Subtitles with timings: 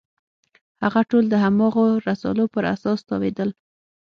[0.83, 3.49] هغه ټول د هماغو رسالو پر اساس تاویلېدل.